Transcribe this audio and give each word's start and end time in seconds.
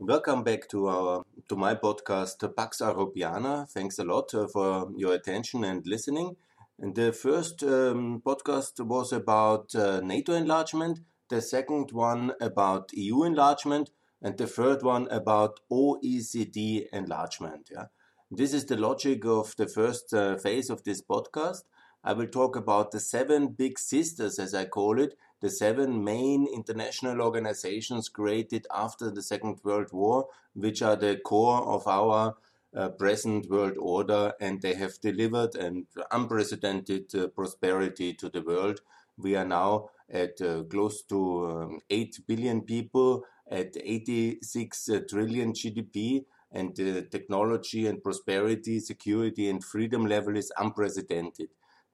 Welcome 0.00 0.44
back 0.44 0.68
to 0.68 0.86
our 0.86 1.24
to 1.48 1.56
my 1.56 1.74
podcast 1.74 2.54
Pax 2.54 2.80
Europiana. 2.80 3.68
Thanks 3.68 3.98
a 3.98 4.04
lot 4.04 4.32
uh, 4.32 4.46
for 4.46 4.92
your 4.96 5.12
attention 5.12 5.64
and 5.64 5.84
listening. 5.88 6.36
And 6.78 6.94
the 6.94 7.12
first 7.12 7.64
um, 7.64 8.22
podcast 8.24 8.78
was 8.78 9.12
about 9.12 9.74
uh, 9.74 10.00
NATO 10.00 10.34
enlargement, 10.34 11.00
the 11.28 11.42
second 11.42 11.90
one 11.90 12.32
about 12.40 12.92
EU 12.92 13.24
enlargement, 13.24 13.90
and 14.22 14.38
the 14.38 14.46
third 14.46 14.84
one 14.84 15.08
about 15.10 15.58
OECD 15.68 16.86
enlargement. 16.92 17.68
Yeah, 17.72 17.86
this 18.30 18.54
is 18.54 18.66
the 18.66 18.76
logic 18.76 19.24
of 19.24 19.56
the 19.56 19.66
first 19.66 20.14
uh, 20.14 20.36
phase 20.36 20.70
of 20.70 20.84
this 20.84 21.02
podcast. 21.02 21.62
I 22.04 22.12
will 22.12 22.28
talk 22.28 22.54
about 22.54 22.92
the 22.92 23.00
seven 23.00 23.48
big 23.48 23.80
sisters, 23.80 24.38
as 24.38 24.54
I 24.54 24.66
call 24.66 25.00
it, 25.00 25.16
the 25.40 25.50
seven 25.50 26.02
main 26.02 26.46
international 26.52 27.20
organizations 27.20 28.08
created 28.08 28.66
after 28.74 29.10
the 29.10 29.22
Second 29.22 29.58
World 29.62 29.92
War, 29.92 30.26
which 30.54 30.82
are 30.82 30.96
the 30.96 31.16
core 31.24 31.62
of 31.62 31.86
our 31.86 32.36
uh, 32.76 32.88
present 32.90 33.48
world 33.48 33.76
order, 33.78 34.32
and 34.40 34.60
they 34.60 34.74
have 34.74 35.00
delivered 35.00 35.54
an 35.54 35.86
unprecedented 36.10 37.14
uh, 37.14 37.28
prosperity 37.28 38.12
to 38.14 38.28
the 38.28 38.42
world. 38.42 38.80
We 39.16 39.36
are 39.36 39.44
now 39.44 39.90
at 40.10 40.40
uh, 40.40 40.62
close 40.64 41.02
to 41.04 41.46
um, 41.46 41.80
8 41.90 42.20
billion 42.26 42.62
people, 42.62 43.24
at 43.50 43.76
86 43.82 44.88
uh, 44.88 45.00
trillion 45.08 45.52
GDP, 45.52 46.24
and 46.50 46.74
the 46.76 47.02
technology 47.02 47.86
and 47.86 48.02
prosperity, 48.02 48.80
security, 48.80 49.48
and 49.48 49.62
freedom 49.64 50.06
level 50.06 50.36
is 50.36 50.52
unprecedented. 50.58 51.48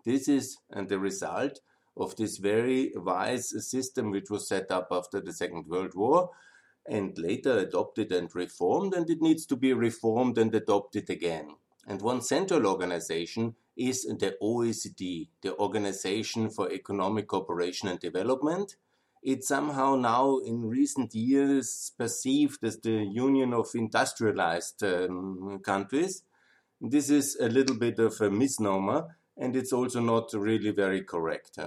This 0.05 0.29
is 0.29 0.59
and 0.71 0.89
the 0.89 0.99
result 0.99 1.61
of 1.97 2.17
this 2.17 2.39
very 2.39 2.93
wise 2.97 3.55
system 3.71 4.11
which 4.11 4.31
was 4.31 4.49
set 4.49 4.71
up 4.71 4.89
after 4.91 5.21
the 5.21 5.33
Second 5.33 5.67
World 5.67 5.95
War 5.95 6.31
and 6.87 7.17
later 7.17 7.59
adopted 7.59 8.13
and 8.13 8.35
reformed, 8.35 8.95
and 8.95 9.09
it 9.09 9.23
needs 9.23 9.47
to 9.47 9.57
be 9.57 9.73
reformed 9.73 10.37
and 10.37 10.55
adopted 10.55 11.09
again. 11.09 11.49
And 11.87 12.01
one 12.03 12.23
central 12.23 12.67
organization 12.67 13.55
is 13.77 14.05
the 14.05 14.37
OECD, 14.43 15.29
the 15.43 15.57
Organization 15.57 16.51
for 16.51 16.71
Economic 16.71 17.29
Cooperation 17.29 17.89
and 17.89 17.99
Development. 17.99 18.77
It's 19.23 19.49
somehow 19.49 19.97
now 19.97 20.39
in 20.39 20.69
recent 20.69 21.15
years 21.15 21.93
perceived 21.97 22.63
as 22.63 22.79
the 22.79 23.05
union 23.05 23.55
of 23.55 23.69
industrialized 23.75 24.83
um, 24.85 25.61
countries. 25.65 26.23
This 26.81 27.09
is 27.09 27.37
a 27.41 27.49
little 27.49 27.77
bit 27.77 27.99
of 27.99 28.21
a 28.21 28.31
misnomer, 28.31 29.17
and 29.37 29.57
it's 29.57 29.73
also 29.73 30.01
not 30.01 30.33
really 30.33 30.71
very 30.71 31.03
correct. 31.03 31.59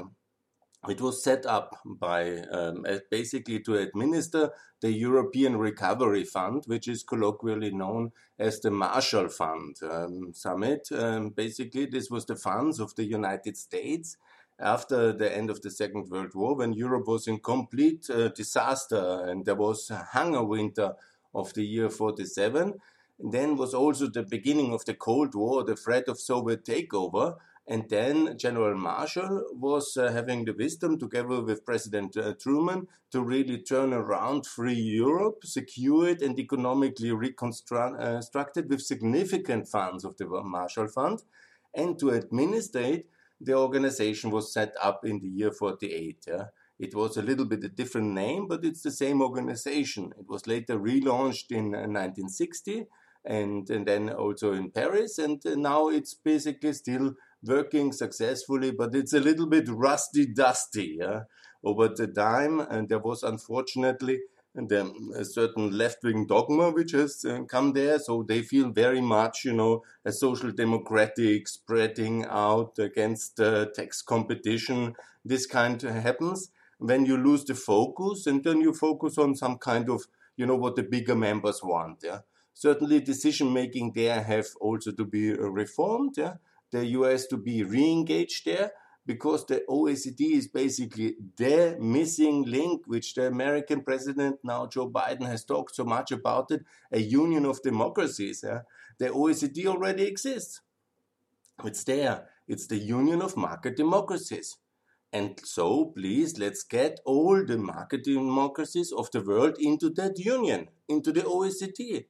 It 0.87 1.01
was 1.01 1.23
set 1.23 1.45
up 1.45 1.75
by 1.85 2.37
um, 2.51 2.85
basically 3.11 3.59
to 3.61 3.75
administer 3.75 4.51
the 4.79 4.91
European 4.91 5.57
Recovery 5.57 6.23
Fund, 6.23 6.63
which 6.67 6.87
is 6.87 7.03
colloquially 7.03 7.71
known 7.71 8.11
as 8.37 8.59
the 8.59 8.71
Marshall 8.71 9.27
Fund 9.27 9.77
um, 9.83 10.33
Summit. 10.33 10.87
Um, 10.91 11.29
basically, 11.29 11.87
this 11.87 12.09
was 12.09 12.25
the 12.25 12.35
funds 12.35 12.79
of 12.79 12.95
the 12.95 13.05
United 13.05 13.57
States 13.57 14.17
after 14.59 15.13
the 15.13 15.35
end 15.35 15.49
of 15.49 15.61
the 15.61 15.69
Second 15.69 16.09
World 16.09 16.33
War, 16.33 16.55
when 16.55 16.73
Europe 16.73 17.07
was 17.07 17.27
in 17.27 17.39
complete 17.39 18.09
uh, 18.09 18.29
disaster 18.29 19.25
and 19.27 19.45
there 19.45 19.55
was 19.55 19.89
a 19.89 20.07
hunger 20.13 20.43
winter 20.43 20.93
of 21.33 21.53
the 21.53 21.63
year 21.63 21.89
47. 21.89 22.73
then 23.19 23.57
was 23.57 23.73
also 23.73 24.07
the 24.07 24.23
beginning 24.23 24.73
of 24.73 24.85
the 24.85 24.93
Cold 24.93 25.35
War, 25.35 25.63
the 25.63 25.75
threat 25.75 26.07
of 26.07 26.19
Soviet 26.19 26.63
takeover. 26.65 27.35
And 27.69 27.89
then 27.89 28.37
General 28.37 28.77
Marshall 28.77 29.43
was 29.51 29.97
uh, 29.97 30.11
having 30.11 30.45
the 30.45 30.53
wisdom, 30.53 30.97
together 30.97 31.41
with 31.41 31.65
President 31.65 32.15
uh, 32.15 32.33
Truman, 32.39 32.87
to 33.11 33.21
really 33.21 33.57
turn 33.57 33.93
around 33.93 34.45
free 34.45 34.73
Europe, 34.73 35.43
secure 35.43 36.07
it, 36.07 36.21
and 36.21 36.39
economically 36.39 37.11
reconstruct 37.11 38.01
uh, 38.01 38.21
it 38.55 38.69
with 38.69 38.81
significant 38.81 39.67
funds 39.67 40.05
of 40.05 40.15
the 40.15 40.25
Marshall 40.25 40.87
Fund. 40.87 41.23
And 41.73 41.99
to 41.99 42.11
administer 42.11 42.79
it, 42.79 43.09
the 43.41 43.55
organization 43.55 44.31
was 44.31 44.53
set 44.53 44.73
up 44.81 45.05
in 45.05 45.19
the 45.19 45.27
year 45.27 45.51
48. 45.51 46.23
Yeah? 46.27 46.45
It 46.79 46.95
was 46.95 47.17
a 47.17 47.21
little 47.21 47.45
bit 47.45 47.63
a 47.63 47.69
different 47.69 48.13
name, 48.13 48.47
but 48.47 48.63
it's 48.63 48.81
the 48.81 48.91
same 48.91 49.21
organization. 49.21 50.13
It 50.17 50.29
was 50.29 50.47
later 50.47 50.79
relaunched 50.79 51.51
in 51.51 51.71
1960 51.71 52.81
uh, 52.81 52.83
and, 53.25 53.69
and 53.69 53.85
then 53.85 54.09
also 54.09 54.53
in 54.53 54.71
Paris, 54.71 55.17
and 55.17 55.45
uh, 55.45 55.55
now 55.55 55.89
it's 55.89 56.13
basically 56.13 56.71
still 56.73 57.15
working 57.43 57.91
successfully, 57.91 58.71
but 58.71 58.95
it's 58.95 59.13
a 59.13 59.19
little 59.19 59.47
bit 59.47 59.67
rusty 59.69 60.25
dusty 60.25 60.97
yeah? 60.99 61.21
over 61.63 61.89
the 61.89 62.07
time. 62.07 62.59
And 62.59 62.89
there 62.89 62.99
was 62.99 63.23
unfortunately 63.23 64.19
a 64.57 65.23
certain 65.23 65.77
left 65.77 66.03
wing 66.03 66.25
dogma 66.25 66.71
which 66.71 66.91
has 66.91 67.23
uh, 67.25 67.43
come 67.43 67.73
there. 67.73 67.99
So 67.99 68.23
they 68.23 68.41
feel 68.41 68.71
very 68.71 69.01
much, 69.01 69.45
you 69.45 69.53
know, 69.53 69.83
a 70.03 70.11
social 70.11 70.51
democratic 70.51 71.47
spreading 71.47 72.25
out 72.25 72.79
against 72.79 73.39
uh, 73.39 73.67
tax 73.75 74.01
competition. 74.01 74.95
This 75.23 75.45
kind 75.45 75.79
happens 75.81 76.49
when 76.79 77.05
you 77.05 77.17
lose 77.17 77.45
the 77.45 77.53
focus 77.53 78.25
and 78.25 78.43
then 78.43 78.61
you 78.61 78.73
focus 78.73 79.17
on 79.19 79.35
some 79.35 79.57
kind 79.57 79.89
of, 79.89 80.05
you 80.37 80.45
know, 80.47 80.55
what 80.55 80.75
the 80.75 80.83
bigger 80.83 81.15
members 81.15 81.61
want. 81.63 81.99
Yeah. 82.03 82.19
Certainly 82.55 83.01
decision 83.01 83.53
making 83.53 83.91
there 83.93 84.23
have 84.23 84.47
also 84.59 84.91
to 84.91 85.05
be 85.05 85.33
uh, 85.33 85.37
reformed. 85.37 86.15
Yeah 86.17 86.35
the 86.71 86.85
US 86.97 87.27
to 87.27 87.37
be 87.37 87.63
re-engaged 87.63 88.45
there 88.45 88.71
because 89.05 89.45
the 89.45 89.63
OECD 89.69 90.31
is 90.33 90.47
basically 90.47 91.15
the 91.37 91.77
missing 91.79 92.43
link, 92.43 92.81
which 92.85 93.13
the 93.13 93.27
American 93.27 93.81
president 93.81 94.37
now 94.43 94.67
Joe 94.67 94.89
Biden 94.89 95.25
has 95.25 95.45
talked 95.45 95.75
so 95.75 95.85
much 95.85 96.11
about 96.11 96.51
it, 96.51 96.65
a 96.91 96.99
union 96.99 97.45
of 97.45 97.61
democracies. 97.61 98.43
Yeah? 98.45 98.61
The 98.99 99.07
OECD 99.07 99.65
already 99.65 100.03
exists. 100.03 100.61
It's 101.63 101.83
there. 101.85 102.27
It's 102.47 102.67
the 102.67 102.77
union 102.77 103.21
of 103.21 103.37
market 103.37 103.77
democracies. 103.77 104.57
And 105.13 105.39
so, 105.43 105.85
please, 105.85 106.37
let's 106.37 106.63
get 106.63 106.99
all 107.05 107.43
the 107.45 107.57
market 107.57 108.03
democracies 108.03 108.91
of 108.91 109.09
the 109.11 109.21
world 109.21 109.55
into 109.57 109.89
that 109.91 110.19
union, 110.19 110.67
into 110.89 111.13
the 111.13 111.21
OECD. 111.21 112.05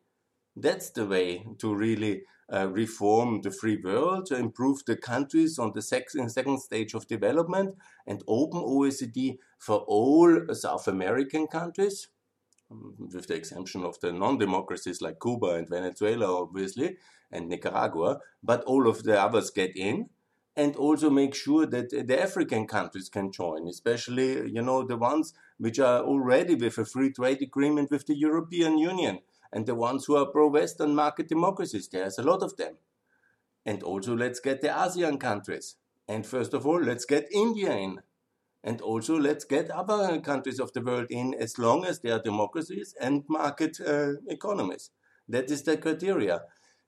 That's 0.55 0.89
the 0.89 1.05
way 1.05 1.45
to 1.59 1.75
really 1.75 2.23
uh, 2.51 2.67
reform 2.69 3.41
the 3.41 3.51
free 3.51 3.77
world, 3.83 4.25
to 4.27 4.35
improve 4.35 4.83
the 4.85 4.95
countries 4.95 5.59
on 5.59 5.71
the 5.73 5.81
second, 5.81 6.29
second 6.29 6.59
stage 6.59 6.93
of 6.93 7.07
development, 7.07 7.75
and 8.05 8.23
open 8.27 8.61
OECD 8.61 9.37
for 9.57 9.79
all 9.87 10.53
South 10.53 10.87
American 10.87 11.47
countries, 11.47 12.07
um, 12.71 12.95
with 12.97 13.27
the 13.27 13.35
exemption 13.35 13.83
of 13.83 13.99
the 13.99 14.11
non 14.11 14.37
democracies 14.37 15.01
like 15.01 15.19
Cuba 15.21 15.55
and 15.55 15.69
Venezuela, 15.69 16.41
obviously, 16.41 16.97
and 17.31 17.49
Nicaragua, 17.49 18.19
but 18.43 18.63
all 18.63 18.87
of 18.87 19.03
the 19.03 19.19
others 19.19 19.51
get 19.51 19.75
in. 19.75 20.09
And 20.55 20.75
also 20.75 21.11
make 21.11 21.35
sure 21.35 21.67
that 21.67 21.91
the 21.91 22.19
African 22.19 22.65
countries 22.65 23.09
can 23.09 23.31
join, 23.31 23.67
especially, 23.67 24.49
you 24.49 24.63
know, 24.63 24.81
the 24.81 24.97
ones 24.97 25.35
which 25.59 25.77
are 25.77 26.01
already 26.01 26.55
with 26.55 26.79
a 26.79 26.85
free 26.85 27.11
trade 27.11 27.43
agreement 27.43 27.91
with 27.91 28.07
the 28.07 28.17
European 28.17 28.79
Union 28.79 29.19
and 29.51 29.65
the 29.65 29.75
ones 29.75 30.05
who 30.05 30.15
are 30.15 30.25
pro-Western 30.25 30.95
market 30.95 31.27
democracies. 31.27 31.87
There's 31.87 32.17
a 32.17 32.23
lot 32.23 32.43
of 32.43 32.57
them. 32.57 32.75
And 33.65 33.83
also 33.83 34.15
let's 34.15 34.39
get 34.39 34.61
the 34.61 34.69
ASEAN 34.69 35.19
countries. 35.19 35.75
And 36.07 36.25
first 36.25 36.53
of 36.53 36.65
all, 36.65 36.81
let's 36.81 37.05
get 37.05 37.27
India 37.31 37.75
in. 37.75 38.01
And 38.63 38.81
also 38.81 39.17
let's 39.17 39.45
get 39.45 39.69
other 39.69 40.19
countries 40.19 40.59
of 40.59 40.73
the 40.73 40.81
world 40.81 41.07
in 41.09 41.33
as 41.33 41.57
long 41.57 41.85
as 41.85 41.99
they 41.99 42.09
are 42.11 42.21
democracies 42.21 42.95
and 42.99 43.23
market 43.27 43.77
uh, 43.85 44.13
economies. 44.27 44.89
That 45.29 45.51
is 45.51 45.63
the 45.63 45.77
criteria. 45.77 46.41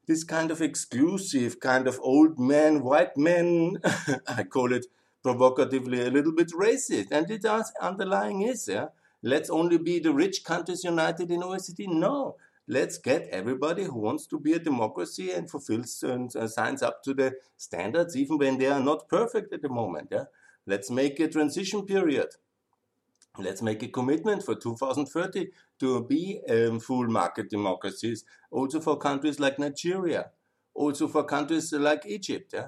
This 0.08 0.24
kind 0.24 0.52
of 0.52 0.62
exclusive, 0.62 1.60
kind 1.60 1.88
of 1.88 2.00
old 2.02 2.40
man, 2.40 2.82
white 2.82 3.16
man, 3.18 3.78
I 4.28 4.44
call 4.44 4.72
it 4.74 4.88
provocatively 5.22 6.02
a 6.06 6.10
little 6.10 6.34
bit 6.34 6.52
racist. 6.52 7.12
And 7.12 7.30
it 7.30 7.46
underlying 7.82 8.42
is, 8.42 8.68
yeah? 8.68 8.88
Let's 9.22 9.50
only 9.50 9.78
be 9.78 10.00
the 10.00 10.14
rich 10.14 10.46
countries 10.46 10.84
united 10.86 11.30
in 11.30 11.42
OECD? 11.42 11.88
No 11.88 12.38
let's 12.70 13.00
get 13.00 13.28
everybody 13.32 13.84
who 13.84 13.98
wants 14.00 14.28
to 14.28 14.40
be 14.40 14.54
a 14.54 14.60
democracy 14.60 15.32
and 15.32 15.50
fulfills 15.50 16.04
and 16.04 16.34
uh, 16.36 16.48
signs 16.48 16.84
up 16.84 17.02
to 17.04 17.16
the 17.16 17.34
standards, 17.58 18.16
even 18.16 18.38
when 18.38 18.60
they 18.60 18.68
are 18.68 18.80
not 18.80 19.10
perfect 19.10 19.52
at 19.52 19.64
the 19.64 19.70
moment. 19.70 20.10
Yeah? 20.12 20.26
Let's 20.68 20.92
make 20.92 21.20
a 21.20 21.28
transition 21.28 21.84
period. 21.84 22.28
Let's 23.40 23.64
make 23.64 23.82
a 23.82 23.88
commitment 23.88 24.44
for 24.44 24.54
2030 24.54 25.48
to 25.80 26.04
be 26.04 26.42
um, 26.48 26.80
full 26.80 27.08
market 27.08 27.50
democracies, 27.50 28.24
also 28.52 28.80
for 28.80 28.98
countries 28.98 29.40
like 29.40 29.58
Nigeria, 29.58 30.30
also 30.76 31.08
for 31.08 31.24
countries 31.24 31.74
like 31.74 32.06
Egypt. 32.06 32.52
Yeah? 32.54 32.68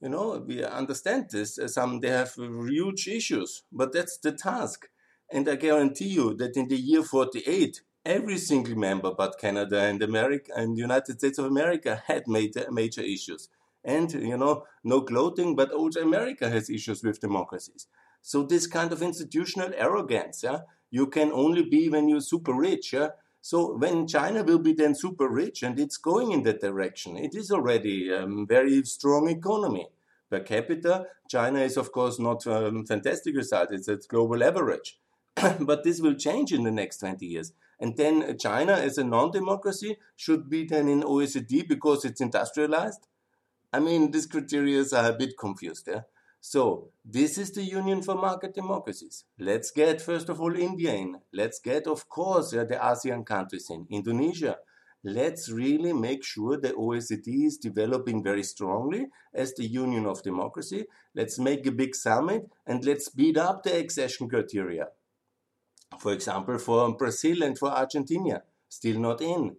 You 0.00 0.08
know, 0.08 0.42
we 0.46 0.64
understand 0.64 1.26
this. 1.30 1.58
Some 1.66 2.00
they 2.00 2.08
have 2.10 2.32
huge 2.34 3.08
issues, 3.08 3.64
but 3.70 3.92
that's 3.92 4.16
the 4.16 4.32
task. 4.32 4.88
And 5.30 5.46
I 5.46 5.56
guarantee 5.56 6.08
you 6.08 6.34
that 6.36 6.56
in 6.56 6.68
the 6.68 6.76
year 6.76 7.02
48, 7.02 7.82
every 8.08 8.38
single 8.38 8.74
member 8.74 9.12
but 9.12 9.38
Canada 9.38 9.80
and 9.80 10.02
America 10.02 10.50
and 10.56 10.74
the 10.74 10.80
United 10.80 11.18
States 11.18 11.38
of 11.38 11.44
America 11.44 12.02
had 12.06 12.26
major, 12.26 12.66
major 12.70 13.02
issues. 13.02 13.50
And, 13.84 14.12
you 14.12 14.36
know, 14.36 14.64
no 14.82 15.00
gloating, 15.00 15.54
but 15.54 15.70
also 15.70 16.00
America 16.00 16.48
has 16.48 16.68
issues 16.70 17.04
with 17.04 17.20
democracies. 17.20 17.86
So 18.22 18.42
this 18.42 18.66
kind 18.66 18.92
of 18.92 19.02
institutional 19.02 19.70
arrogance, 19.76 20.42
yeah, 20.42 20.60
you 20.90 21.06
can 21.06 21.30
only 21.32 21.62
be 21.62 21.88
when 21.88 22.08
you're 22.08 22.20
super 22.20 22.54
rich, 22.54 22.92
yeah. 22.92 23.10
So 23.40 23.76
when 23.76 24.08
China 24.08 24.42
will 24.42 24.58
be 24.58 24.72
then 24.72 24.94
super 24.94 25.28
rich, 25.28 25.62
and 25.62 25.78
it's 25.78 25.96
going 25.96 26.32
in 26.32 26.42
that 26.42 26.60
direction, 26.60 27.16
it 27.16 27.34
is 27.34 27.50
already 27.50 28.10
a 28.10 28.24
um, 28.24 28.46
very 28.46 28.82
strong 28.84 29.28
economy. 29.28 29.86
Per 30.28 30.40
capita, 30.40 31.06
China 31.28 31.60
is 31.60 31.76
of 31.76 31.92
course 31.92 32.18
not 32.18 32.44
a 32.46 32.68
um, 32.68 32.84
fantastic 32.84 33.36
result, 33.36 33.70
it's 33.70 33.88
at 33.88 34.08
global 34.08 34.42
average. 34.42 34.98
but 35.60 35.84
this 35.84 36.00
will 36.00 36.14
change 36.14 36.52
in 36.52 36.64
the 36.64 36.70
next 36.70 36.98
20 36.98 37.24
years. 37.24 37.52
And 37.80 37.96
then 37.96 38.36
China 38.38 38.72
as 38.72 38.98
a 38.98 39.04
non-democracy 39.04 39.98
should 40.16 40.50
be 40.50 40.64
then 40.64 40.88
in 40.88 41.02
OECD 41.02 41.66
because 41.68 42.04
it's 42.04 42.20
industrialized. 42.20 43.06
I 43.72 43.80
mean, 43.80 44.10
these 44.10 44.26
criteria 44.26 44.82
are 44.94 45.10
a 45.10 45.12
bit 45.12 45.38
confused. 45.38 45.88
Yeah? 45.88 46.02
So 46.40 46.90
this 47.04 47.36
is 47.36 47.52
the 47.52 47.62
Union 47.62 48.02
for 48.02 48.14
Market 48.14 48.54
Democracies. 48.54 49.24
Let's 49.38 49.70
get, 49.70 50.00
first 50.00 50.28
of 50.28 50.40
all, 50.40 50.54
India 50.56 50.94
in. 50.94 51.18
Let's 51.32 51.58
get, 51.58 51.86
of 51.86 52.08
course, 52.08 52.50
the 52.50 52.78
ASEAN 52.80 53.26
countries 53.26 53.68
in, 53.70 53.86
Indonesia. 53.90 54.56
Let's 55.04 55.50
really 55.50 55.92
make 55.92 56.24
sure 56.24 56.56
the 56.56 56.72
OECD 56.72 57.46
is 57.46 57.56
developing 57.56 58.22
very 58.22 58.42
strongly 58.42 59.06
as 59.32 59.54
the 59.54 59.66
Union 59.66 60.06
of 60.06 60.22
Democracy. 60.22 60.86
Let's 61.14 61.38
make 61.38 61.66
a 61.66 61.72
big 61.72 61.94
summit 61.94 62.50
and 62.66 62.84
let's 62.84 63.06
speed 63.06 63.38
up 63.38 63.62
the 63.62 63.78
accession 63.78 64.28
criteria. 64.28 64.88
For 65.98 66.12
example, 66.12 66.58
for 66.58 66.94
Brazil 66.96 67.42
and 67.42 67.58
for 67.58 67.70
Argentina, 67.70 68.42
still 68.68 68.98
not 69.00 69.20
in. 69.20 69.56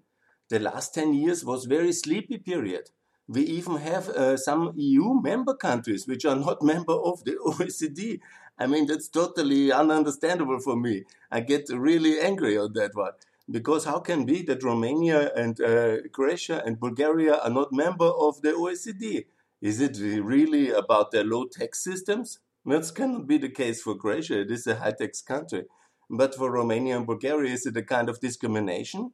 The 0.49 0.59
last 0.59 0.93
10 0.93 1.13
years 1.13 1.45
was 1.45 1.65
very 1.65 1.93
sleepy 1.93 2.37
period 2.37 2.89
we 3.29 3.43
even 3.43 3.77
have 3.77 4.09
uh, 4.09 4.35
some 4.35 4.73
EU 4.75 5.21
member 5.21 5.55
countries 5.55 6.07
which 6.07 6.25
are 6.25 6.35
not 6.35 6.61
member 6.73 6.93
of 6.93 7.23
the 7.23 7.33
OECD. 7.45 8.19
I 8.57 8.67
mean, 8.67 8.87
that's 8.87 9.07
totally 9.07 9.69
ununderstandable 9.69 10.61
for 10.61 10.75
me. 10.75 11.03
I 11.31 11.39
get 11.41 11.69
really 11.69 12.19
angry 12.19 12.57
on 12.57 12.73
that 12.73 12.95
one. 12.95 13.13
Because 13.49 13.85
how 13.85 13.99
can 13.99 14.25
be 14.25 14.41
that 14.43 14.63
Romania 14.63 15.31
and 15.35 15.59
uh, 15.61 15.97
Croatia 16.11 16.61
and 16.65 16.79
Bulgaria 16.79 17.35
are 17.35 17.49
not 17.49 17.71
member 17.71 18.05
of 18.05 18.41
the 18.41 18.51
OECD? 18.51 19.25
Is 19.61 19.79
it 19.79 19.97
really 20.23 20.71
about 20.71 21.11
their 21.11 21.23
low 21.23 21.45
tax 21.45 21.83
systems? 21.83 22.39
That 22.65 22.91
cannot 22.93 23.27
be 23.27 23.37
the 23.37 23.49
case 23.49 23.81
for 23.81 23.95
Croatia. 23.95 24.41
It 24.41 24.51
is 24.51 24.67
a 24.67 24.75
high 24.75 24.91
tax 24.91 25.21
country. 25.21 25.63
But 26.09 26.35
for 26.35 26.51
Romania 26.51 26.97
and 26.97 27.05
Bulgaria, 27.05 27.53
is 27.53 27.65
it 27.65 27.77
a 27.77 27.83
kind 27.83 28.09
of 28.09 28.19
discrimination? 28.19 29.11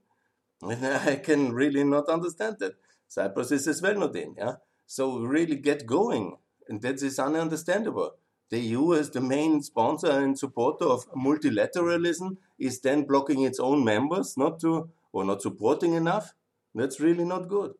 And 0.62 0.86
I 1.12 1.18
can 1.18 1.54
really 1.54 1.84
not 1.84 2.08
understand 2.08 2.58
that. 2.60 2.76
Cyprus 3.08 3.52
is 3.52 3.68
as 3.68 3.82
well 3.82 3.96
not 3.96 4.16
in. 4.16 4.36
Yeah? 4.38 4.56
So 4.86 5.20
really 5.20 5.58
get 5.58 5.86
going. 5.86 6.38
And 6.68 6.82
that 6.82 7.02
is 7.02 7.18
ununderstandable. 7.18 8.12
The 8.50 8.60
EU 8.60 8.94
as 8.94 9.10
the 9.10 9.22
main 9.22 9.62
sponsor 9.62 10.12
and 10.12 10.38
supporter 10.38 10.86
of 10.86 11.12
multilateralism 11.14 12.38
is 12.60 12.80
then 12.80 13.04
blocking 13.04 13.42
its 13.42 13.60
own 13.60 13.84
members 13.84 14.38
not 14.38 14.60
to 14.62 14.90
or 15.12 15.26
not 15.26 15.42
supporting 15.42 15.94
enough. 15.94 16.34
That's 16.74 17.00
really 17.00 17.24
not 17.24 17.48
good. 17.48 17.74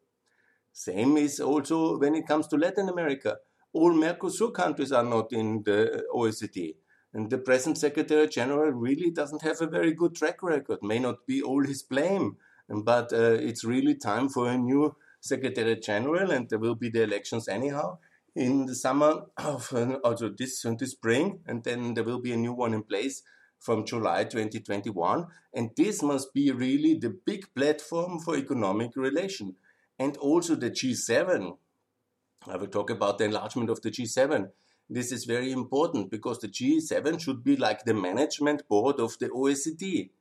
Same 0.72 1.18
is 1.18 1.40
also 1.40 1.98
when 1.98 2.16
it 2.16 2.28
comes 2.28 2.48
to 2.48 2.58
Latin 2.58 2.90
America. 2.90 3.38
All 3.74 3.94
Mercosur 3.94 4.54
countries 4.54 4.92
are 4.92 5.04
not 5.04 5.32
in 5.34 5.64
the 5.64 6.06
OECD. 6.14 6.76
And 7.16 7.30
the 7.30 7.38
present 7.38 7.78
Secretary 7.78 8.28
General 8.28 8.72
really 8.74 9.10
doesn't 9.10 9.42
have 9.42 9.62
a 9.62 9.68
very 9.68 9.94
good 9.94 10.16
track 10.16 10.44
record. 10.44 10.80
May 10.84 11.00
not 11.00 11.26
be 11.26 11.42
all 11.42 11.64
his 11.64 11.82
blame, 11.82 12.36
but 12.68 13.14
uh, 13.14 13.38
it's 13.40 13.64
really 13.64 13.96
time 13.96 14.28
for 14.28 14.50
a 14.50 14.58
new 14.58 14.98
Secretary 15.22 15.78
General, 15.78 16.30
and 16.30 16.50
there 16.50 16.60
will 16.60 16.76
be 16.76 16.90
the 16.90 17.04
elections 17.04 17.48
anyhow 17.48 18.00
in 18.36 18.66
the 18.66 18.76
summer 18.76 19.28
of 19.38 19.72
uh, 19.74 19.94
also 20.04 20.28
this 20.28 20.66
this 20.78 20.92
spring, 20.92 21.40
and 21.48 21.64
then 21.64 21.94
there 21.94 22.04
will 22.04 22.20
be 22.20 22.34
a 22.34 22.38
new 22.38 22.52
one 22.52 22.74
in 22.74 22.84
place 22.84 23.24
from 23.60 23.86
July 23.86 24.26
2021. 24.26 25.26
And 25.54 25.72
this 25.78 26.04
must 26.04 26.34
be 26.34 26.52
really 26.52 26.96
the 26.96 27.18
big 27.26 27.48
platform 27.56 28.20
for 28.20 28.36
economic 28.36 28.92
relation, 28.98 29.56
and 29.98 30.18
also 30.18 30.56
the 30.56 30.70
G7. 30.70 31.58
I 32.46 32.58
will 32.58 32.68
talk 32.68 32.90
about 32.90 33.20
the 33.20 33.24
enlargement 33.24 33.70
of 33.70 33.82
the 33.82 33.90
G7. 33.90 34.50
This 34.90 35.12
is 35.12 35.26
very 35.26 35.52
important 35.52 36.12
because 36.12 36.40
the 36.40 36.48
G7 36.48 37.20
should 37.20 37.44
be 37.44 37.56
like 37.56 37.86
the 37.86 37.94
management 37.94 38.68
board 38.68 39.00
of 39.00 39.18
the 39.20 39.30
OECD. 39.30 40.12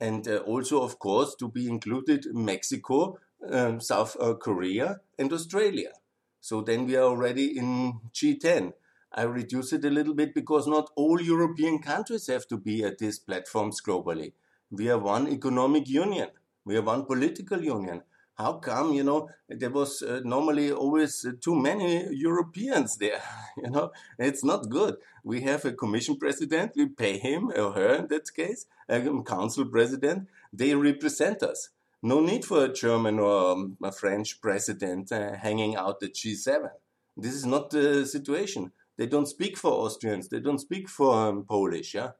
And 0.00 0.26
uh, 0.26 0.38
also, 0.38 0.82
of 0.82 0.98
course, 0.98 1.34
to 1.36 1.48
be 1.48 1.68
included 1.68 2.26
Mexico, 2.32 3.18
um, 3.50 3.80
South 3.80 4.16
uh, 4.20 4.34
Korea, 4.34 5.00
and 5.18 5.32
Australia. 5.32 5.92
So 6.40 6.62
then 6.62 6.86
we 6.86 6.96
are 6.96 7.02
already 7.02 7.58
in 7.58 8.00
G10. 8.14 8.72
I 9.12 9.22
reduce 9.22 9.72
it 9.72 9.84
a 9.84 9.90
little 9.90 10.14
bit 10.14 10.34
because 10.34 10.66
not 10.66 10.90
all 10.94 11.20
European 11.20 11.80
countries 11.80 12.28
have 12.28 12.46
to 12.48 12.56
be 12.56 12.84
at 12.84 12.98
these 12.98 13.18
platforms 13.18 13.80
globally. 13.80 14.32
We 14.70 14.88
are 14.90 14.98
one 14.98 15.28
economic 15.28 15.88
union. 15.88 16.28
We 16.64 16.76
are 16.76 16.82
one 16.82 17.04
political 17.04 17.62
union. 17.62 18.02
How 18.38 18.52
come, 18.52 18.92
you 18.92 19.02
know, 19.02 19.28
there 19.48 19.70
was 19.70 20.00
uh, 20.00 20.20
normally 20.24 20.70
always 20.70 21.24
uh, 21.24 21.32
too 21.40 21.56
many 21.56 22.06
Europeans 22.14 22.96
there? 22.96 23.20
You 23.56 23.70
know, 23.70 23.90
it's 24.16 24.44
not 24.44 24.68
good. 24.68 24.98
We 25.24 25.40
have 25.40 25.64
a 25.64 25.72
commission 25.72 26.16
president, 26.16 26.72
we 26.76 26.86
pay 26.86 27.18
him 27.18 27.50
or 27.50 27.72
her 27.72 27.94
in 27.96 28.06
that 28.08 28.32
case, 28.32 28.66
a 28.88 29.00
council 29.24 29.64
president, 29.66 30.28
they 30.52 30.76
represent 30.76 31.42
us. 31.42 31.70
No 32.00 32.20
need 32.20 32.44
for 32.44 32.64
a 32.64 32.72
German 32.72 33.18
or 33.18 33.50
um, 33.50 33.76
a 33.82 33.90
French 33.90 34.40
president 34.40 35.10
uh, 35.10 35.34
hanging 35.34 35.74
out 35.74 36.00
at 36.04 36.14
G7. 36.14 36.70
This 37.16 37.34
is 37.34 37.44
not 37.44 37.70
the 37.70 38.06
situation. 38.06 38.70
They 38.96 39.06
don't 39.06 39.26
speak 39.26 39.56
for 39.58 39.72
Austrians. 39.72 40.28
They 40.28 40.38
don't 40.38 40.60
speak 40.60 40.88
for 40.88 41.12
um, 41.28 41.44
Polish. 41.44 41.94
Yeah, 41.94 42.12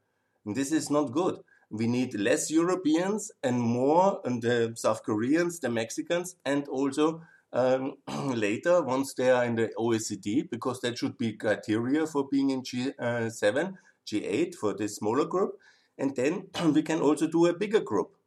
and 0.44 0.56
this 0.56 0.73
is 0.73 0.91
not 0.91 1.12
good. 1.12 1.38
We 1.70 1.87
need 1.87 2.15
less 2.15 2.50
Europeans 2.50 3.31
and 3.43 3.61
more 3.61 4.20
and 4.25 4.43
the 4.43 4.73
South 4.75 5.03
Koreans, 5.03 5.61
the 5.61 5.69
Mexicans, 5.69 6.37
and 6.44 6.67
also 6.69 7.23
um, 7.53 7.97
later 8.35 8.82
once 8.82 9.15
they 9.15 9.31
are 9.31 9.44
in 9.44 9.56
the 9.56 9.70
OECD, 9.79 10.49
because 10.50 10.81
that 10.81 10.99
should 10.99 11.19
be 11.19 11.35
criteria 11.35 12.06
for 12.06 12.26
being 12.26 12.50
in 12.50 12.62
G7, 12.62 13.75
G8 14.06 14.55
for 14.55 14.75
this 14.75 14.97
smaller 14.97 15.26
group, 15.26 15.59
and 15.99 16.17
then 16.17 16.49
we 16.73 16.82
can 16.82 17.00
also 17.00 17.26
do 17.26 17.47
a 17.47 17.53
bigger 17.53 17.81
group 17.81 18.19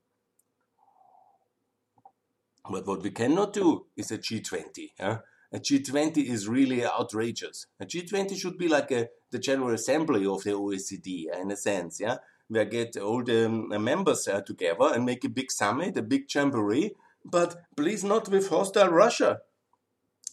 but 2.71 2.87
what 2.87 3.03
we 3.03 3.11
cannot 3.11 3.53
do 3.53 3.85
is 3.95 4.11
a 4.11 4.17
G20. 4.17 4.91
Yeah? 4.99 5.17
A 5.51 5.59
G20 5.59 6.25
is 6.29 6.47
really 6.47 6.85
outrageous. 6.85 7.67
A 7.79 7.85
G20 7.85 8.37
should 8.37 8.57
be 8.57 8.67
like 8.67 8.91
a, 8.91 9.09
the 9.31 9.39
General 9.39 9.73
Assembly 9.73 10.25
of 10.25 10.43
the 10.43 10.51
OECD, 10.51 11.25
in 11.41 11.51
a 11.51 11.57
sense, 11.57 11.99
yeah, 11.99 12.17
where 12.51 12.65
get 12.65 12.97
all 12.97 13.23
the 13.23 13.45
um, 13.45 13.69
members 13.81 14.27
uh, 14.27 14.41
together 14.41 14.91
and 14.93 15.05
make 15.05 15.23
a 15.23 15.29
big 15.29 15.49
summit, 15.49 15.97
a 15.97 16.01
big 16.01 16.23
jamboree, 16.33 16.91
but 17.23 17.55
please 17.77 18.03
not 18.03 18.27
with 18.27 18.49
hostile 18.49 18.89
Russia. 18.89 19.39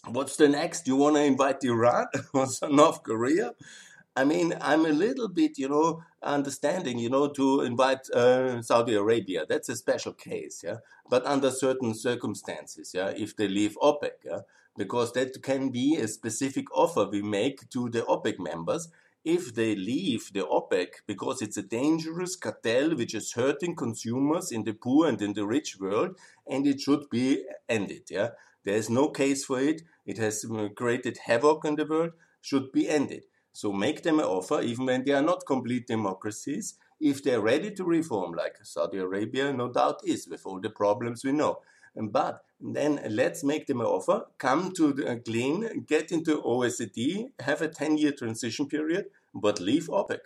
What's 0.05 0.37
the 0.37 0.49
next? 0.49 0.89
You 0.89 0.97
want 0.97 1.15
to 1.15 1.23
invite 1.23 1.63
Iran 1.63 2.07
or 2.35 2.49
North 2.69 3.05
Korea? 3.05 3.53
I 4.17 4.25
mean, 4.25 4.57
I'm 4.61 4.85
a 4.85 4.89
little 4.89 5.29
bit, 5.29 5.59
you 5.59 5.69
know, 5.69 6.03
understanding, 6.21 6.99
you 6.99 7.09
know, 7.09 7.29
to 7.29 7.61
invite 7.61 8.11
uh, 8.11 8.63
Saudi 8.63 8.95
Arabia. 8.95 9.47
That's 9.49 9.69
a 9.69 9.77
special 9.77 10.13
case, 10.13 10.63
yeah. 10.65 10.79
But 11.09 11.25
under 11.25 11.53
certain 11.53 11.95
circumstances, 11.95 12.91
yeah, 12.95 13.11
if 13.17 13.37
they 13.37 13.47
leave 13.47 13.77
OPEC, 13.81 14.25
yeah, 14.25 14.41
because 14.77 15.13
that 15.13 15.41
can 15.45 15.69
be 15.71 15.95
a 15.97 16.09
specific 16.09 16.67
offer 16.77 17.05
we 17.05 17.23
make 17.23 17.71
to 17.71 17.89
the 17.89 18.03
OPEC 18.03 18.41
members 18.41 18.89
if 19.29 19.55
they 19.55 19.77
leave 19.77 20.33
the 20.33 20.41
OPEC 20.41 20.89
because 21.07 21.43
it's 21.43 21.59
a 21.59 21.63
dangerous 21.63 22.35
cartel 22.35 22.97
which 22.97 23.15
is 23.15 23.35
hurting 23.35 23.77
consumers 23.77 24.51
in 24.51 24.65
the 24.65 24.73
poor 24.73 25.07
and 25.07 25.21
in 25.21 25.35
the 25.35 25.47
rich 25.47 25.79
world, 25.79 26.17
and 26.47 26.67
it 26.67 26.81
should 26.81 27.11
be 27.11 27.45
ended. 27.69 28.05
Yeah, 28.09 28.31
there 28.65 28.77
is 28.77 28.89
no 28.89 29.11
case 29.11 29.45
for 29.45 29.61
it. 29.61 29.83
It 30.07 30.17
has 30.17 30.47
uh, 30.51 30.69
created 30.75 31.19
havoc 31.27 31.67
in 31.67 31.75
the 31.77 31.85
world. 31.85 32.13
Should 32.41 32.73
be 32.73 32.89
ended. 32.89 33.25
So 33.53 33.71
make 33.71 34.03
them 34.03 34.19
an 34.19 34.25
offer, 34.25 34.63
even 34.63 34.87
when 34.87 35.05
they 35.05 35.13
are 35.13 35.29
not 35.31 35.45
complete 35.47 35.87
democracies, 35.87 36.79
if 36.99 37.23
they're 37.23 37.41
ready 37.41 37.71
to 37.73 37.85
reform, 37.85 38.33
like 38.33 38.57
Saudi 38.63 38.99
Arabia, 38.99 39.53
no 39.53 39.71
doubt 39.71 40.01
is, 40.05 40.27
with 40.27 40.47
all 40.47 40.61
the 40.61 40.71
problems 40.71 41.23
we 41.23 41.33
know. 41.33 41.61
But 41.95 42.45
then 42.61 43.01
let's 43.09 43.45
make 43.45 43.67
them 43.67 43.81
an 43.81 43.87
offer, 43.87 44.27
come 44.39 44.73
to 44.75 44.93
the 44.93 45.17
clean, 45.25 45.85
get 45.87 46.13
into 46.13 46.41
OECD, 46.43 47.31
have 47.41 47.61
a 47.61 47.69
10 47.69 47.99
year 47.99 48.13
transition 48.13 48.67
period, 48.67 49.07
but 49.35 49.61
leave 49.61 49.89
OPEC. 49.89 50.21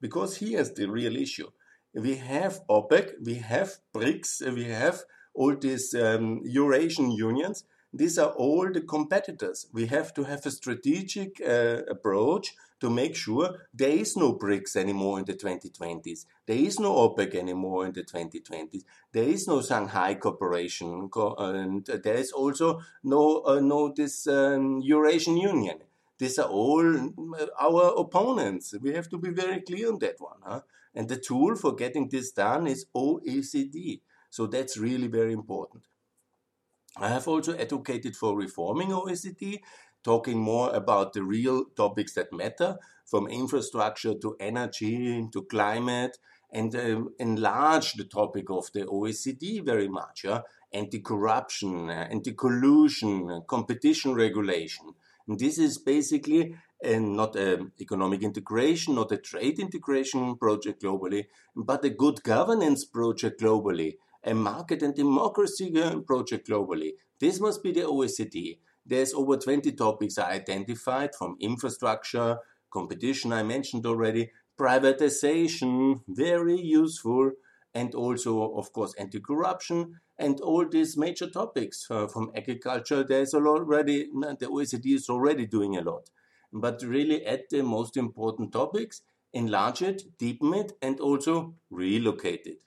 Because 0.00 0.38
here's 0.38 0.72
the 0.72 0.86
real 0.88 1.16
issue. 1.16 1.50
We 1.94 2.16
have 2.16 2.60
OPEC, 2.68 3.12
we 3.24 3.34
have 3.34 3.78
BRICS, 3.94 4.54
we 4.54 4.64
have 4.64 5.02
all 5.34 5.54
these 5.56 5.94
um, 5.94 6.40
Eurasian 6.44 7.10
unions, 7.10 7.64
these 7.94 8.18
are 8.18 8.30
all 8.30 8.72
the 8.72 8.80
competitors. 8.80 9.66
We 9.72 9.86
have 9.86 10.14
to 10.14 10.24
have 10.24 10.46
a 10.46 10.50
strategic 10.50 11.40
uh, 11.46 11.82
approach 11.90 12.54
to 12.80 12.88
make 12.88 13.14
sure 13.14 13.54
there 13.74 13.90
is 13.90 14.16
no 14.16 14.34
BRICS 14.34 14.76
anymore 14.76 15.18
in 15.18 15.26
the 15.26 15.34
2020s. 15.34 16.24
There 16.46 16.56
is 16.56 16.80
no 16.80 16.94
OPEC 16.94 17.34
anymore 17.34 17.84
in 17.86 17.92
the 17.92 18.02
2020s. 18.02 18.84
There 19.12 19.24
is 19.24 19.46
no 19.46 19.60
Shanghai 19.60 20.14
Cooperation, 20.14 21.10
and 21.38 21.84
there 21.84 22.14
is 22.14 22.32
also 22.32 22.80
no 23.04 23.42
uh, 23.42 23.60
no 23.60 23.92
this 23.94 24.26
um, 24.26 24.80
Eurasian 24.80 25.36
Union. 25.36 25.78
These 26.22 26.38
are 26.38 26.48
all 26.48 26.86
uh, 26.96 27.46
our 27.60 27.94
opponents. 27.98 28.72
We 28.80 28.92
have 28.92 29.08
to 29.08 29.18
be 29.18 29.30
very 29.30 29.60
clear 29.60 29.88
on 29.88 29.98
that 29.98 30.20
one. 30.20 30.38
Huh? 30.44 30.60
And 30.94 31.08
the 31.08 31.16
tool 31.16 31.56
for 31.56 31.74
getting 31.74 32.08
this 32.08 32.30
done 32.30 32.68
is 32.68 32.86
OECD. 32.94 34.02
So 34.30 34.46
that's 34.46 34.76
really 34.76 35.08
very 35.08 35.32
important. 35.32 35.82
I 36.96 37.08
have 37.08 37.26
also 37.26 37.58
advocated 37.58 38.14
for 38.14 38.36
reforming 38.36 38.90
OECD, 38.90 39.62
talking 40.04 40.38
more 40.38 40.70
about 40.72 41.12
the 41.12 41.24
real 41.24 41.64
topics 41.76 42.12
that 42.14 42.32
matter, 42.32 42.78
from 43.04 43.26
infrastructure 43.26 44.14
to 44.14 44.36
energy 44.38 45.26
to 45.32 45.42
climate, 45.42 46.18
and 46.52 46.72
um, 46.76 47.08
enlarge 47.18 47.94
the 47.94 48.04
topic 48.04 48.48
of 48.48 48.70
the 48.72 48.82
OECD 48.82 49.64
very 49.64 49.88
much. 49.88 50.22
Yeah? 50.22 50.42
Anti-corruption, 50.72 51.90
uh, 51.90 52.06
anti-collusion, 52.12 53.42
competition 53.48 54.14
regulation. 54.14 54.94
And 55.28 55.38
this 55.38 55.58
is 55.58 55.78
basically 55.78 56.54
not 56.84 57.36
an 57.36 57.72
economic 57.80 58.22
integration, 58.22 58.96
not 58.96 59.12
a 59.12 59.16
trade 59.16 59.58
integration 59.58 60.36
project 60.36 60.82
globally, 60.82 61.26
but 61.54 61.84
a 61.84 61.90
good 61.90 62.22
governance 62.22 62.84
project 62.84 63.40
globally, 63.40 63.96
a 64.24 64.34
market 64.34 64.82
and 64.82 64.94
democracy 64.94 65.80
uh, 65.80 66.00
project 66.00 66.48
globally. 66.48 66.92
This 67.20 67.40
must 67.40 67.62
be 67.62 67.72
the 67.72 67.82
OECD. 67.82 68.58
There's 68.84 69.14
over 69.14 69.36
20 69.36 69.72
topics 69.72 70.18
identified 70.18 71.14
from 71.14 71.36
infrastructure, 71.40 72.38
competition, 72.72 73.32
I 73.32 73.44
mentioned 73.44 73.86
already, 73.86 74.32
privatization, 74.58 76.00
very 76.08 76.58
useful, 76.60 77.32
and 77.74 77.94
also, 77.94 78.54
of 78.54 78.72
course, 78.72 78.94
anti 78.98 79.20
corruption, 79.20 80.00
and 80.18 80.40
all 80.40 80.68
these 80.68 80.96
major 80.96 81.28
topics 81.28 81.86
uh, 81.90 82.06
from 82.06 82.30
agriculture. 82.36 83.02
There's 83.02 83.34
already, 83.34 84.04
the 84.40 84.46
OECD 84.46 84.94
is 84.94 85.08
already 85.08 85.46
doing 85.46 85.76
a 85.76 85.82
lot 85.82 86.10
but 86.52 86.82
really 86.82 87.24
at 87.24 87.48
the 87.48 87.62
most 87.62 87.96
important 87.96 88.52
topics, 88.52 89.02
enlarge 89.32 89.82
it, 89.82 90.02
deepen 90.18 90.54
it, 90.54 90.72
and 90.82 91.00
also 91.00 91.54
relocate 91.70 92.46
it. 92.46 92.58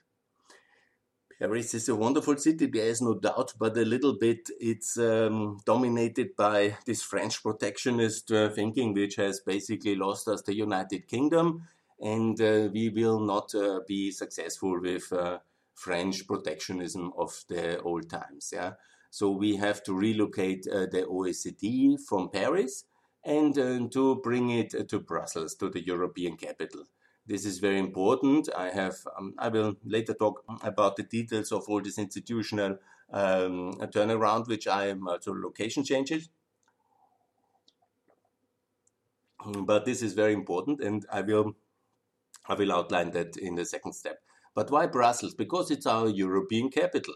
Paris 1.38 1.74
is 1.74 1.88
a 1.88 1.94
wonderful 1.94 2.36
city, 2.38 2.66
there 2.66 2.86
is 2.86 3.02
no 3.02 3.14
doubt, 3.14 3.52
but 3.58 3.76
a 3.76 3.84
little 3.84 4.14
bit 4.18 4.48
it's 4.58 4.96
um, 4.96 5.58
dominated 5.66 6.34
by 6.34 6.76
this 6.86 7.02
French 7.02 7.42
protectionist 7.42 8.32
uh, 8.32 8.48
thinking, 8.48 8.94
which 8.94 9.16
has 9.16 9.40
basically 9.40 9.94
lost 9.94 10.26
us 10.28 10.42
the 10.42 10.54
United 10.54 11.06
Kingdom, 11.06 11.68
and 12.00 12.40
uh, 12.40 12.68
we 12.72 12.88
will 12.88 13.20
not 13.20 13.54
uh, 13.54 13.80
be 13.86 14.10
successful 14.10 14.80
with 14.80 15.12
uh, 15.12 15.38
French 15.74 16.26
protectionism 16.26 17.12
of 17.16 17.44
the 17.48 17.80
old 17.80 18.08
times. 18.10 18.50
Yeah, 18.52 18.72
so 19.10 19.30
we 19.30 19.56
have 19.56 19.82
to 19.84 19.94
relocate 19.94 20.64
the 20.64 21.06
OECD 21.08 21.98
from 22.08 22.30
Paris 22.30 22.84
and 23.24 23.54
to 23.92 24.20
bring 24.22 24.50
it 24.50 24.88
to 24.88 25.00
Brussels, 25.00 25.54
to 25.56 25.68
the 25.68 25.84
European 25.84 26.36
capital. 26.36 26.84
This 27.26 27.44
is 27.44 27.58
very 27.58 27.80
important. 27.80 28.48
I 28.56 28.70
have, 28.70 28.94
um, 29.18 29.34
I 29.36 29.48
will 29.48 29.74
later 29.84 30.14
talk 30.14 30.44
about 30.62 30.94
the 30.96 31.02
details 31.02 31.50
of 31.50 31.64
all 31.68 31.82
this 31.82 31.98
institutional 31.98 32.78
um, 33.12 33.72
turnaround, 33.92 34.46
which 34.46 34.68
I 34.68 34.86
am 34.88 35.08
also 35.08 35.34
location 35.34 35.82
changes. 35.82 36.28
But 39.44 39.84
this 39.84 40.02
is 40.02 40.12
very 40.12 40.32
important, 40.32 40.80
and 40.80 41.04
I 41.12 41.22
will, 41.22 41.56
I 42.48 42.54
will 42.54 42.72
outline 42.72 43.10
that 43.12 43.36
in 43.36 43.54
the 43.54 43.64
second 43.64 43.92
step. 43.92 44.18
But 44.54 44.70
why 44.70 44.86
Brussels? 44.86 45.34
Because 45.34 45.70
it's 45.70 45.86
our 45.86 46.08
European 46.08 46.70
capital. 46.70 47.14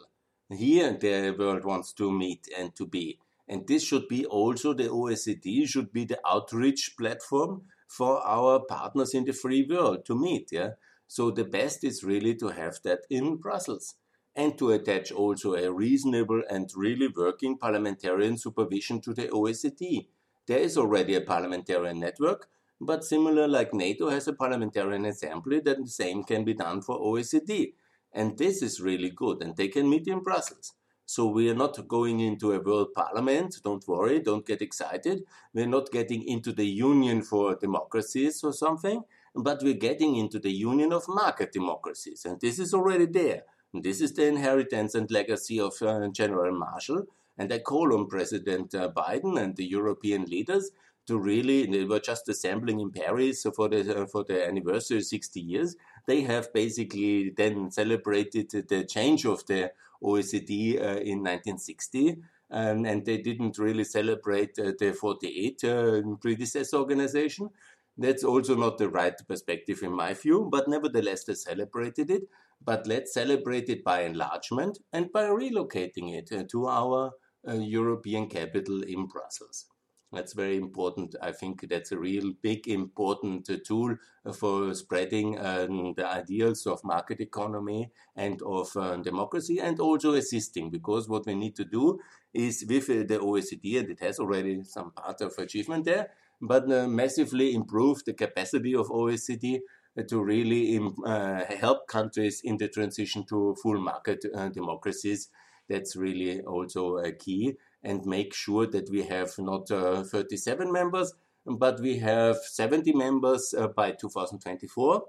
Here, 0.50 0.96
the 1.00 1.34
world 1.38 1.64
wants 1.64 1.92
to 1.94 2.10
meet 2.10 2.48
and 2.58 2.74
to 2.76 2.86
be. 2.86 3.18
And 3.48 3.66
this 3.66 3.84
should 3.84 4.08
be 4.08 4.26
also 4.26 4.74
the 4.74 4.88
OECD 4.88 5.66
should 5.66 5.92
be 5.92 6.04
the 6.04 6.20
outreach 6.26 6.94
platform 6.98 7.62
for 7.88 8.24
our 8.26 8.60
partners 8.60 9.14
in 9.14 9.24
the 9.24 9.32
free 9.32 9.66
world 9.68 10.04
to 10.06 10.14
meet. 10.14 10.50
Yeah. 10.52 10.70
So 11.08 11.30
the 11.30 11.44
best 11.44 11.82
is 11.82 12.04
really 12.04 12.34
to 12.36 12.48
have 12.48 12.78
that 12.84 13.00
in 13.10 13.36
Brussels 13.36 13.96
and 14.36 14.56
to 14.58 14.70
attach 14.70 15.10
also 15.10 15.54
a 15.54 15.72
reasonable 15.72 16.42
and 16.48 16.70
really 16.76 17.08
working 17.08 17.58
parliamentarian 17.58 18.36
supervision 18.38 19.00
to 19.00 19.12
the 19.12 19.26
OECD. 19.28 20.06
There 20.46 20.58
is 20.58 20.76
already 20.76 21.14
a 21.16 21.20
parliamentarian 21.20 21.98
network, 21.98 22.48
but 22.80 23.04
similar 23.04 23.46
like 23.46 23.74
NATO 23.74 24.08
has 24.08 24.26
a 24.28 24.32
parliamentarian 24.32 25.04
assembly, 25.04 25.60
that 25.60 25.78
the 25.82 25.90
same 25.90 26.24
can 26.24 26.44
be 26.44 26.54
done 26.54 26.82
for 26.82 26.98
OECD. 26.98 27.74
And 28.12 28.38
this 28.38 28.62
is 28.62 28.80
really 28.80 29.10
good, 29.10 29.42
and 29.42 29.56
they 29.56 29.68
can 29.68 29.88
meet 29.88 30.08
in 30.08 30.20
Brussels. 30.20 30.72
So 31.10 31.26
we 31.26 31.50
are 31.50 31.56
not 31.56 31.88
going 31.88 32.20
into 32.20 32.52
a 32.52 32.60
world 32.60 32.94
parliament. 32.94 33.56
Don't 33.64 33.86
worry. 33.88 34.20
Don't 34.20 34.46
get 34.46 34.62
excited. 34.62 35.24
We're 35.52 35.66
not 35.66 35.90
getting 35.90 36.22
into 36.22 36.52
the 36.52 36.66
union 36.66 37.22
for 37.22 37.56
democracies 37.56 38.44
or 38.44 38.52
something, 38.52 39.02
but 39.34 39.60
we're 39.60 39.74
getting 39.74 40.14
into 40.14 40.38
the 40.38 40.52
union 40.52 40.92
of 40.92 41.08
market 41.08 41.50
democracies. 41.50 42.24
And 42.24 42.40
this 42.40 42.60
is 42.60 42.72
already 42.72 43.06
there. 43.06 43.42
And 43.74 43.82
this 43.82 44.00
is 44.00 44.12
the 44.12 44.26
inheritance 44.26 44.94
and 44.94 45.10
legacy 45.10 45.58
of 45.58 45.74
uh, 45.82 46.06
General 46.08 46.56
Marshall. 46.56 47.06
And 47.36 47.52
I 47.52 47.58
call 47.58 47.92
on 47.92 48.06
President 48.06 48.72
uh, 48.74 48.90
Biden 48.96 49.36
and 49.36 49.56
the 49.56 49.66
European 49.66 50.26
leaders 50.26 50.70
to 51.10 51.18
really, 51.18 51.66
they 51.66 51.84
were 51.84 51.98
just 51.98 52.28
assembling 52.28 52.78
in 52.78 52.92
Paris 52.92 53.44
for 53.56 53.68
the, 53.68 54.02
uh, 54.02 54.06
for 54.06 54.22
the 54.22 54.46
anniversary 54.46 55.02
60 55.02 55.40
years. 55.40 55.74
They 56.06 56.20
have 56.22 56.52
basically 56.52 57.30
then 57.36 57.72
celebrated 57.72 58.50
the 58.68 58.84
change 58.84 59.26
of 59.26 59.44
the 59.46 59.72
OECD 60.00 60.76
uh, 60.76 61.02
in 61.02 61.18
1960. 61.18 62.18
Um, 62.52 62.84
and 62.84 63.04
they 63.04 63.18
didn't 63.18 63.58
really 63.58 63.82
celebrate 63.82 64.56
uh, 64.58 64.72
the 64.78 64.92
48 64.92 65.64
uh, 65.64 66.02
predecessor 66.20 66.76
organization. 66.76 67.50
That's 67.98 68.22
also 68.22 68.54
not 68.54 68.78
the 68.78 68.88
right 68.88 69.14
perspective 69.26 69.82
in 69.82 69.92
my 69.92 70.14
view, 70.14 70.48
but 70.50 70.68
nevertheless 70.68 71.24
they 71.24 71.34
celebrated 71.34 72.08
it. 72.10 72.22
But 72.64 72.86
let's 72.86 73.12
celebrate 73.14 73.68
it 73.68 73.82
by 73.82 74.02
enlargement 74.02 74.78
and 74.92 75.10
by 75.10 75.24
relocating 75.24 76.14
it 76.14 76.48
to 76.50 76.68
our 76.68 77.12
European 77.46 78.28
capital 78.28 78.82
in 78.82 79.06
Brussels. 79.06 79.66
That's 80.12 80.32
very 80.32 80.56
important. 80.56 81.14
I 81.22 81.30
think 81.30 81.68
that's 81.68 81.92
a 81.92 81.98
real 81.98 82.32
big 82.42 82.66
important 82.66 83.48
uh, 83.48 83.58
tool 83.64 83.94
for 84.34 84.74
spreading 84.74 85.38
um, 85.38 85.94
the 85.94 86.04
ideals 86.04 86.66
of 86.66 86.82
market 86.82 87.20
economy 87.20 87.92
and 88.16 88.42
of 88.42 88.76
uh, 88.76 88.96
democracy 88.96 89.60
and 89.60 89.78
also 89.78 90.14
assisting 90.14 90.68
because 90.68 91.08
what 91.08 91.26
we 91.26 91.36
need 91.36 91.54
to 91.56 91.64
do 91.64 92.00
is 92.34 92.64
with 92.68 92.90
uh, 92.90 93.04
the 93.06 93.20
OECD 93.20 93.78
and 93.78 93.88
it 93.88 94.00
has 94.00 94.18
already 94.18 94.64
some 94.64 94.90
part 94.90 95.20
of 95.20 95.38
achievement 95.38 95.84
there, 95.84 96.10
but 96.42 96.70
uh, 96.72 96.88
massively 96.88 97.54
improve 97.54 98.04
the 98.04 98.12
capacity 98.12 98.74
of 98.74 98.88
OECD 98.88 99.60
to 100.08 100.22
really 100.22 100.80
uh, 101.04 101.44
help 101.58 101.86
countries 101.86 102.40
in 102.42 102.56
the 102.56 102.68
transition 102.68 103.24
to 103.26 103.54
full 103.62 103.80
market 103.80 104.24
uh, 104.34 104.48
democracies. 104.48 105.28
That's 105.68 105.94
really 105.94 106.40
also 106.40 106.96
a 106.96 107.12
key 107.12 107.56
and 107.82 108.04
make 108.04 108.34
sure 108.34 108.66
that 108.66 108.90
we 108.90 109.02
have 109.04 109.30
not 109.38 109.70
uh, 109.70 110.02
37 110.02 110.70
members, 110.70 111.12
but 111.46 111.80
we 111.80 111.98
have 111.98 112.36
70 112.36 112.92
members 112.92 113.54
uh, 113.56 113.68
by 113.68 113.92
2024. 113.92 115.04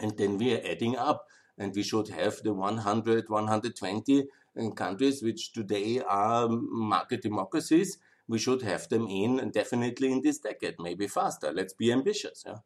And 0.00 0.16
then 0.16 0.38
we 0.38 0.54
are 0.54 0.62
adding 0.64 0.96
up, 0.96 1.26
and 1.58 1.74
we 1.74 1.82
should 1.82 2.08
have 2.08 2.36
the 2.42 2.52
100, 2.52 3.28
120 3.28 4.24
uh, 4.56 4.70
countries 4.70 5.22
which 5.22 5.52
today 5.52 6.00
are 6.06 6.48
market 6.48 7.22
democracies. 7.22 7.98
We 8.28 8.38
should 8.38 8.62
have 8.62 8.88
them 8.88 9.08
in 9.08 9.50
definitely 9.50 10.12
in 10.12 10.22
this 10.22 10.38
decade, 10.38 10.76
maybe 10.78 11.08
faster. 11.08 11.52
Let's 11.52 11.74
be 11.74 11.92
ambitious. 11.92 12.44
Yeah? 12.46 12.58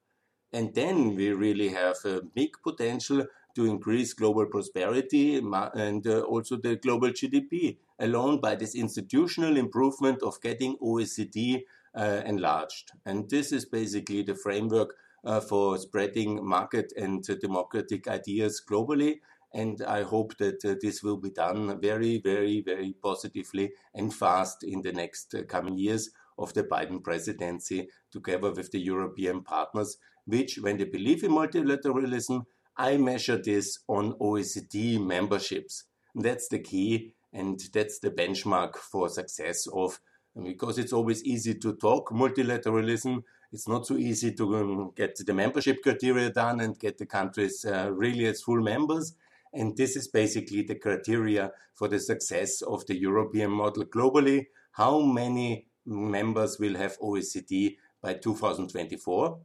And 0.53 0.75
then 0.75 1.17
we 1.17 1.33
really 1.33 1.69
have 1.71 1.97
a 2.05 2.21
big 2.23 2.51
potential 2.63 3.27
to 3.57 3.65
increase 3.65 4.13
global 4.13 4.47
prosperity 4.47 5.37
and 5.39 6.07
uh, 6.07 6.21
also 6.21 6.57
the 6.57 6.77
global 6.77 7.09
GDP 7.09 7.79
alone 7.99 8.39
by 8.39 8.55
this 8.55 8.75
institutional 8.75 9.57
improvement 9.57 10.23
of 10.23 10.41
getting 10.43 10.77
OECD 10.77 11.63
uh, 11.95 12.21
enlarged. 12.27 12.93
And 13.07 13.29
this 13.31 13.53
is 13.53 13.65
basically 13.65 14.23
the 14.23 14.35
framework 14.35 14.95
uh, 15.25 15.41
for 15.41 15.79
spreading 15.79 16.47
market 16.47 16.93
and 16.97 17.25
democratic 17.41 18.07
ideas 18.07 18.63
globally. 18.69 19.21
And 19.55 19.83
I 19.83 20.03
hope 20.03 20.37
that 20.37 20.63
uh, 20.63 20.75
this 20.83 21.03
will 21.03 21.17
be 21.17 21.31
done 21.31 21.81
very, 21.81 22.21
very, 22.21 22.61
very 22.61 22.95
positively 23.03 23.73
and 23.95 24.13
fast 24.15 24.65
in 24.65 24.83
the 24.83 24.93
next 24.93 25.35
uh, 25.35 25.45
coming 25.45 25.79
years 25.79 26.11
of 26.39 26.53
the 26.53 26.65
Biden 26.65 27.03
presidency, 27.03 27.89
together 28.13 28.53
with 28.53 28.71
the 28.71 28.81
European 28.81 29.43
partners, 29.43 29.97
which, 30.27 30.59
when 30.59 30.77
they 30.77 30.85
believe 30.85 31.25
in 31.25 31.31
multilateralism, 31.31 32.45
I 32.77 32.99
measure 32.99 33.39
this 33.39 33.79
on 33.89 34.13
OECD 34.15 35.01
memberships. 35.01 35.85
That's 36.15 36.49
the 36.49 36.59
key 36.59 37.15
and 37.33 37.61
that's 37.73 37.99
the 38.01 38.11
benchmark 38.11 38.77
for 38.77 39.09
success 39.09 39.67
of 39.73 39.99
because 40.45 40.79
it's 40.79 40.93
always 40.93 41.25
easy 41.25 41.55
to 41.55 41.75
talk 41.77 42.11
multilateralism. 42.11 43.23
It's 43.53 43.67
not 43.67 43.87
so 43.87 43.97
easy 43.97 44.33
to 44.33 44.57
um, 44.57 44.93
get 44.95 45.17
the 45.17 45.33
membership 45.33 45.83
criteria 45.83 46.31
done 46.31 46.61
and 46.61 46.79
get 46.79 46.99
the 46.99 47.07
countries 47.07 47.65
uh, 47.65 47.91
really 47.91 48.27
as 48.27 48.43
full 48.43 48.61
members. 48.61 49.15
And 49.55 49.75
this 49.77 49.97
is 49.97 50.09
basically 50.09 50.63
the 50.63 50.75
criteria 50.75 51.53
for 51.75 51.89
the 51.89 51.99
success 51.99 52.61
of 52.61 52.87
the 52.87 52.99
European 52.99 53.51
model 53.51 53.85
globally. 53.85 54.47
How 54.73 55.01
many 55.01 55.69
members 55.87 56.59
will 56.59 56.77
have 56.77 56.99
OECD 56.99 57.77
by 58.03 58.15
2024? 58.15 59.39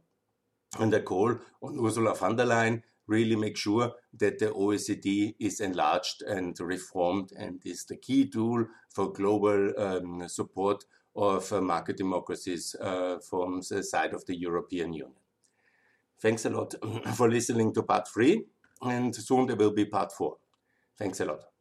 And 0.78 0.94
I 0.94 1.00
call 1.00 1.38
on 1.62 1.78
Ursula 1.78 2.14
von 2.14 2.36
der 2.36 2.46
Leyen 2.46 2.82
really 3.12 3.36
make 3.36 3.56
sure 3.56 3.92
that 4.18 4.38
the 4.38 4.50
OECD 4.50 5.34
is 5.38 5.60
enlarged 5.60 6.22
and 6.22 6.58
reformed 6.60 7.32
and 7.36 7.60
is 7.64 7.84
the 7.84 7.96
key 7.96 8.28
tool 8.28 8.66
for 8.88 9.12
global 9.12 9.72
um, 9.78 10.28
support 10.28 10.84
of 11.14 11.52
uh, 11.52 11.60
market 11.60 11.96
democracies 11.96 12.74
uh, 12.80 13.18
from 13.18 13.60
the 13.68 13.82
side 13.82 14.14
of 14.14 14.24
the 14.26 14.36
European 14.36 14.92
Union. 14.92 15.12
Thanks 16.20 16.44
a 16.44 16.50
lot 16.50 16.74
for 17.16 17.28
listening 17.28 17.74
to 17.74 17.82
part 17.82 18.08
three, 18.08 18.44
and 18.80 19.14
soon 19.14 19.46
there 19.46 19.56
will 19.56 19.72
be 19.72 19.84
part 19.84 20.12
four. 20.12 20.36
Thanks 20.98 21.20
a 21.20 21.24
lot. 21.24 21.51